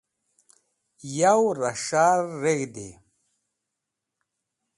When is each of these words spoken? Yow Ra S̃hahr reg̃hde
Yow 1.17 1.43
Ra 1.59 1.71
S̃hahr 1.83 2.21
reg̃hde 2.41 2.87